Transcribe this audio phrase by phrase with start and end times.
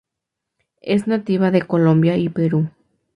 [0.81, 2.71] Es nativa de Colombia y Perú.